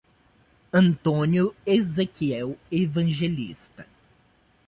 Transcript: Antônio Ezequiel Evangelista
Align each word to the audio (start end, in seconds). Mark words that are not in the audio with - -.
Antônio 0.73 1.53
Ezequiel 1.63 2.57
Evangelista 2.71 3.85